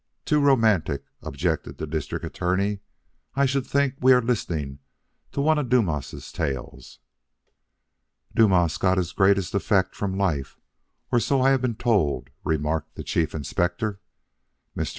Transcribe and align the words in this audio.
too 0.25 0.39
romantic!" 0.39 1.05
objected 1.21 1.77
the 1.77 1.85
District 1.85 2.25
Attorney. 2.25 2.79
"I 3.35 3.45
should 3.45 3.67
think 3.67 3.97
we 3.99 4.15
were 4.15 4.21
listening 4.23 4.79
to 5.31 5.41
one 5.41 5.59
of 5.59 5.69
Dumas' 5.69 6.31
tales." 6.31 6.97
"Dumas 8.33 8.79
got 8.79 8.97
his 8.97 9.11
greatest 9.11 9.53
effects 9.53 9.95
from 9.99 10.17
life, 10.17 10.59
or 11.11 11.19
so 11.19 11.43
I 11.43 11.51
have 11.51 11.61
been 11.61 11.75
told," 11.75 12.31
remarked 12.43 12.95
the 12.95 13.03
Chief 13.03 13.35
Inspector. 13.35 14.01
Mr. 14.75 14.89